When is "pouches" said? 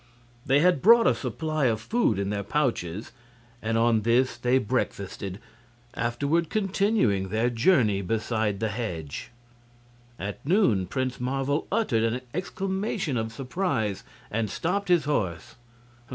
2.41-3.11